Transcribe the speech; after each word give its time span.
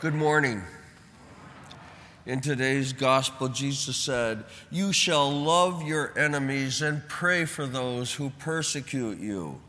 Good 0.00 0.14
morning. 0.14 0.62
In 2.24 2.40
today's 2.40 2.94
gospel, 2.94 3.48
Jesus 3.48 3.98
said, 3.98 4.44
You 4.70 4.94
shall 4.94 5.30
love 5.30 5.82
your 5.82 6.18
enemies 6.18 6.80
and 6.80 7.06
pray 7.06 7.44
for 7.44 7.66
those 7.66 8.14
who 8.14 8.30
persecute 8.38 9.18
you. 9.18 9.60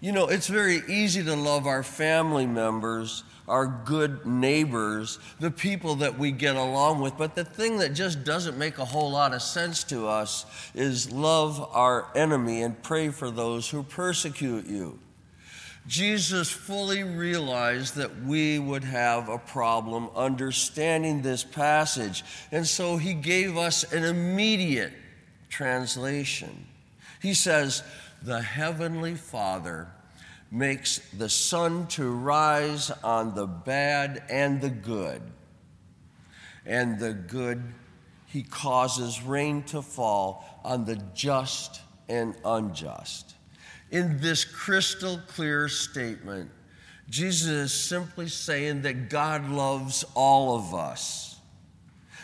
You 0.00 0.10
know, 0.10 0.26
it's 0.26 0.48
very 0.48 0.82
easy 0.88 1.22
to 1.22 1.36
love 1.36 1.68
our 1.68 1.84
family 1.84 2.46
members, 2.46 3.22
our 3.46 3.68
good 3.84 4.26
neighbors, 4.26 5.20
the 5.38 5.52
people 5.52 5.94
that 5.96 6.18
we 6.18 6.32
get 6.32 6.56
along 6.56 7.00
with, 7.00 7.16
but 7.16 7.36
the 7.36 7.44
thing 7.44 7.78
that 7.78 7.94
just 7.94 8.24
doesn't 8.24 8.58
make 8.58 8.78
a 8.78 8.84
whole 8.84 9.12
lot 9.12 9.32
of 9.32 9.40
sense 9.40 9.84
to 9.84 10.08
us 10.08 10.46
is 10.74 11.12
love 11.12 11.64
our 11.70 12.08
enemy 12.16 12.62
and 12.62 12.82
pray 12.82 13.08
for 13.08 13.30
those 13.30 13.70
who 13.70 13.84
persecute 13.84 14.66
you. 14.66 14.98
Jesus 15.86 16.50
fully 16.50 17.02
realized 17.02 17.96
that 17.96 18.22
we 18.22 18.58
would 18.58 18.84
have 18.84 19.28
a 19.28 19.38
problem 19.38 20.08
understanding 20.16 21.20
this 21.20 21.44
passage, 21.44 22.24
and 22.50 22.66
so 22.66 22.96
he 22.96 23.12
gave 23.12 23.58
us 23.58 23.92
an 23.92 24.02
immediate 24.02 24.92
translation. 25.50 26.66
He 27.20 27.34
says, 27.34 27.82
The 28.22 28.40
Heavenly 28.40 29.14
Father 29.14 29.88
makes 30.50 31.00
the 31.10 31.28
sun 31.28 31.86
to 31.88 32.10
rise 32.10 32.90
on 33.02 33.34
the 33.34 33.46
bad 33.46 34.22
and 34.30 34.62
the 34.62 34.70
good, 34.70 35.20
and 36.64 36.98
the 36.98 37.12
good 37.12 37.62
he 38.26 38.42
causes 38.42 39.22
rain 39.22 39.62
to 39.64 39.82
fall 39.82 40.60
on 40.64 40.86
the 40.86 40.96
just 41.14 41.82
and 42.08 42.34
unjust 42.42 43.34
in 43.90 44.20
this 44.20 44.44
crystal 44.44 45.20
clear 45.26 45.68
statement, 45.68 46.50
Jesus 47.08 47.48
is 47.48 47.72
simply 47.72 48.28
saying 48.28 48.82
that 48.82 49.08
God 49.10 49.48
loves 49.50 50.04
all 50.14 50.56
of 50.56 50.74
us. 50.74 51.38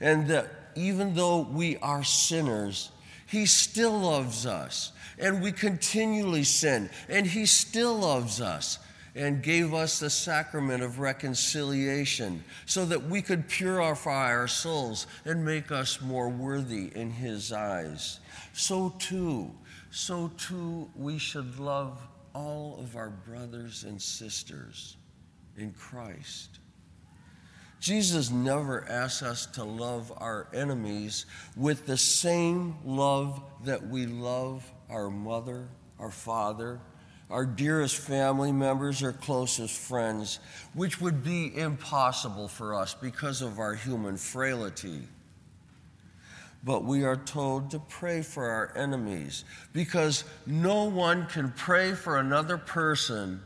And 0.00 0.28
that 0.28 0.48
even 0.74 1.14
though 1.14 1.40
we 1.40 1.76
are 1.78 2.02
sinners, 2.02 2.90
He 3.26 3.46
still 3.46 3.98
loves 3.98 4.46
us. 4.46 4.92
And 5.18 5.40
we 5.40 5.52
continually 5.52 6.42
sin, 6.42 6.90
and 7.08 7.26
He 7.26 7.46
still 7.46 7.96
loves 7.96 8.40
us 8.40 8.78
and 9.14 9.42
gave 9.42 9.72
us 9.72 10.00
the 10.00 10.10
sacrament 10.10 10.82
of 10.82 10.98
reconciliation 10.98 12.42
so 12.66 12.84
that 12.84 13.02
we 13.04 13.22
could 13.22 13.48
purify 13.48 14.32
our 14.32 14.48
souls 14.48 15.06
and 15.24 15.44
make 15.44 15.70
us 15.70 16.00
more 16.00 16.28
worthy 16.28 16.90
in 16.94 17.10
His 17.10 17.52
eyes. 17.52 18.20
So, 18.52 18.94
too, 18.98 19.52
so 19.90 20.32
too 20.36 20.90
we 20.96 21.18
should 21.18 21.58
love 21.58 22.06
all 22.34 22.78
of 22.80 22.96
our 22.96 23.10
brothers 23.10 23.84
and 23.84 24.00
sisters 24.02 24.96
in 25.56 25.72
Christ. 25.72 26.58
Jesus 27.78 28.30
never 28.30 28.88
asks 28.88 29.22
us 29.22 29.46
to 29.46 29.62
love 29.62 30.12
our 30.16 30.48
enemies 30.54 31.26
with 31.54 31.86
the 31.86 31.98
same 31.98 32.76
love 32.84 33.42
that 33.64 33.86
we 33.86 34.06
love 34.06 34.64
our 34.88 35.10
mother, 35.10 35.68
our 35.98 36.10
father, 36.10 36.80
our 37.30 37.46
dearest 37.46 37.96
family 37.96 38.52
members, 38.52 39.02
or 39.02 39.12
closest 39.12 39.76
friends, 39.76 40.40
which 40.74 41.00
would 41.00 41.24
be 41.24 41.56
impossible 41.56 42.48
for 42.48 42.74
us 42.74 42.94
because 42.94 43.42
of 43.42 43.58
our 43.58 43.74
human 43.74 44.16
frailty 44.16 45.02
but 46.64 46.82
we 46.82 47.04
are 47.04 47.16
told 47.16 47.70
to 47.70 47.78
pray 47.78 48.22
for 48.22 48.48
our 48.48 48.72
enemies 48.74 49.44
because 49.74 50.24
no 50.46 50.84
one 50.84 51.26
can 51.26 51.52
pray 51.52 51.92
for 51.92 52.18
another 52.18 52.56
person 52.56 53.40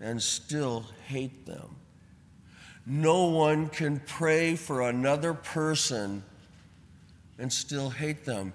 and 0.00 0.22
still 0.22 0.84
hate 1.08 1.46
them. 1.46 1.76
No 2.86 3.24
one 3.24 3.68
can 3.68 4.00
pray 4.06 4.54
for 4.54 4.82
another 4.88 5.34
person 5.34 6.22
and 7.38 7.52
still 7.52 7.90
hate 7.90 8.24
them. 8.24 8.52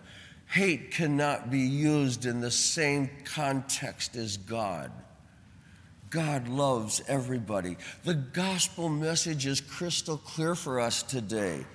Hate 0.52 0.92
cannot 0.92 1.50
be 1.50 1.60
used 1.60 2.26
in 2.26 2.42
the 2.42 2.52
same 2.52 3.10
context 3.24 4.18
as 4.18 4.36
God. 4.36 4.92
God 6.10 6.50
loves 6.50 7.02
everybody. 7.08 7.78
The 8.04 8.16
gospel 8.16 8.90
message 8.90 9.46
is 9.46 9.62
crystal 9.62 10.18
clear 10.18 10.56
for 10.56 10.82
us 10.82 11.04
today 11.04 11.66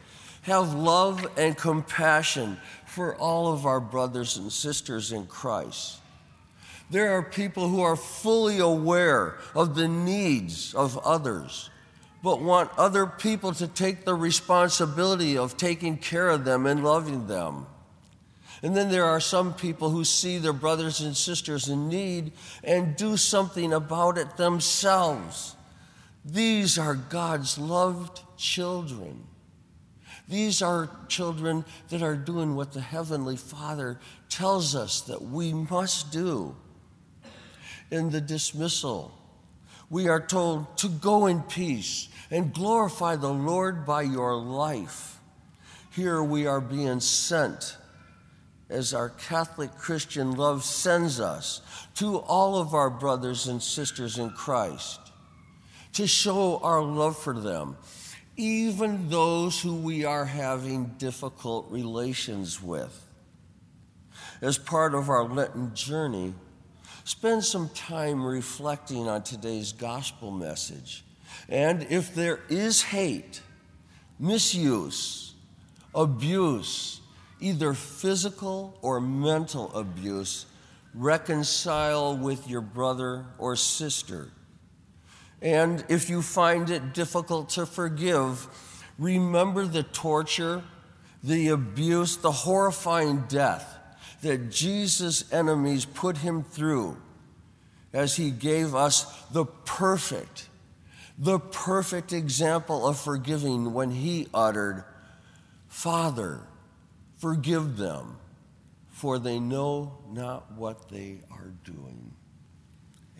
have 0.43 0.75
love 0.75 1.27
and 1.37 1.56
compassion 1.56 2.56
for 2.84 3.17
all 3.17 3.53
of 3.53 3.67
our 3.67 3.81
brothers 3.81 4.37
and 4.37 4.53
sisters 4.53 5.11
in 5.11 5.27
Christ. 5.27 5.99
There 6.89 7.17
are 7.17 7.22
people 7.22 7.69
who 7.69 7.81
are 7.81 7.97
fully 7.97 8.61
aware 8.61 9.39
of 9.56 9.75
the 9.75 9.89
needs 9.89 10.72
of 10.72 10.99
others, 10.99 11.69
but 12.22 12.41
want 12.41 12.71
other 12.78 13.06
people 13.06 13.53
to 13.55 13.67
take 13.67 14.05
the 14.05 14.15
responsibility 14.15 15.37
of 15.37 15.56
taking 15.56 15.97
care 15.97 16.28
of 16.28 16.45
them 16.45 16.65
and 16.67 16.84
loving 16.84 17.27
them. 17.27 17.67
And 18.62 18.77
then 18.77 18.89
there 18.89 19.05
are 19.05 19.21
some 19.21 19.55
people 19.55 19.91
who 19.91 20.05
see 20.05 20.39
their 20.39 20.53
brothers 20.53 21.00
and 21.00 21.17
sisters 21.17 21.69
in 21.69 21.89
need 21.89 22.33
and 22.65 22.97
do 22.97 23.17
something 23.17 23.72
about 23.72 24.19
it 24.19 24.37
themselves. 24.37 25.56
These 26.25 26.78
are 26.78 26.95
God's 26.95 27.59
loved 27.59 28.21
children. 28.37 29.25
These 30.28 30.62
are 30.62 30.91
children 31.06 31.65
that 31.91 32.03
are 32.03 32.16
doing 32.16 32.56
what 32.56 32.72
the 32.72 32.81
Heavenly 32.81 33.37
Father 33.37 34.00
tells 34.28 34.75
us 34.75 35.03
that 35.03 35.22
we 35.22 35.53
must 35.53 36.11
do. 36.11 36.56
In 37.91 38.11
the 38.11 38.21
dismissal, 38.21 39.16
we 39.89 40.09
are 40.09 40.21
told 40.21 40.77
to 40.78 40.89
go 40.89 41.27
in 41.27 41.43
peace 41.43 42.09
and 42.31 42.53
glorify 42.53 43.15
the 43.15 43.33
Lord 43.33 43.87
by 43.87 44.03
your 44.03 44.34
life. 44.34 45.21
Here 45.93 46.21
we 46.22 46.47
are 46.47 46.61
being 46.61 46.99
sent 46.99 47.77
as 48.69 48.93
our 48.93 49.10
Catholic 49.10 49.77
Christian 49.77 50.37
love 50.37 50.65
sends 50.65 51.21
us 51.21 51.60
to 51.94 52.19
all 52.19 52.59
of 52.59 52.75
our 52.75 52.91
brothers 52.91 53.47
and 53.47 53.62
sisters 53.62 54.19
in 54.19 54.31
Christ 54.31 55.00
to 55.93 56.06
show 56.06 56.59
our 56.59 56.82
love 56.82 57.16
for 57.19 57.38
them 57.38 57.77
even 58.37 59.09
those 59.09 59.60
who 59.60 59.75
we 59.75 60.04
are 60.04 60.27
having 60.27 60.87
difficult 60.99 61.66
relations 61.71 62.62
with. 62.62 63.03
As 64.43 64.59
part 64.59 64.94
of 64.94 65.09
our 65.09 65.25
Lenten 65.25 65.75
journey, 65.75 66.34
spend 67.04 67.44
some 67.44 67.71
time 67.71 68.25
reflecting 68.25 69.09
on 69.09 69.22
today's 69.22 69.72
gospel 69.72 70.31
message. 70.31 71.04
And 71.48 71.87
if 71.88 72.15
there 72.15 72.41
is 72.50 72.83
hate, 72.83 73.41
misuse, 74.19 75.34
abuse, 75.94 77.00
either 77.41 77.75
physical 77.75 78.79
or 78.83 79.01
mental 79.01 79.75
abuse, 79.75 80.47
reconcile 80.95 82.17
with 82.17 82.49
your 82.49 82.61
brother 82.61 83.27
or 83.39 83.57
sister. 83.57 84.31
And 85.43 85.85
if 85.89 86.09
you 86.09 86.23
find 86.23 86.71
it 86.71 86.95
difficult 86.95 87.51
to 87.51 87.67
forgive, 87.67 88.47
remember 88.99 89.67
the 89.67 89.83
torture, 89.83 90.63
the 91.23 91.49
abuse, 91.49 92.17
the 92.17 92.33
horrifying 92.33 93.25
death 93.29 93.77
that 94.23 94.51
Jesus' 94.51 95.31
enemies 95.33 95.85
put 95.85 96.19
him 96.19 96.43
through 96.43 96.97
as 97.93 98.17
he 98.17 98.31
gave 98.31 98.75
us 98.75 99.05
the 99.31 99.45
perfect, 99.45 100.49
the 101.19 101.39
perfect 101.39 102.13
example 102.13 102.87
of 102.87 102.99
forgiving 102.99 103.73
when 103.73 103.91
he 103.91 104.29
uttered, 104.35 104.85
Father, 105.69 106.41
forgive 107.19 107.77
them, 107.77 108.16
for 108.88 109.19
they 109.19 109.38
know 109.38 109.99
not 110.12 110.53
what 110.53 110.88
they 110.88 111.21
are 111.31 111.53
doing. 111.65 112.12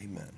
Amen. 0.02 0.32